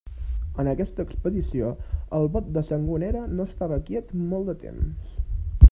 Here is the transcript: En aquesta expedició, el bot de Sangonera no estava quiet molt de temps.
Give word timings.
En 0.61 0.69
aquesta 0.69 1.03
expedició, 1.07 1.69
el 2.19 2.25
bot 2.37 2.49
de 2.57 2.65
Sangonera 2.71 3.23
no 3.37 3.47
estava 3.51 3.81
quiet 3.91 4.17
molt 4.33 4.53
de 4.53 4.57
temps. 4.67 5.17